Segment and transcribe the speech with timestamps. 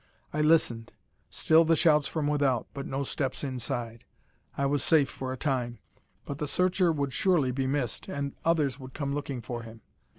[0.33, 0.93] I listened.
[1.29, 4.03] Still the shouts from without, but no steps inside.
[4.57, 5.77] I was safe for a time.
[6.25, 9.81] But the searcher would surely be missed, and others would come looking for him.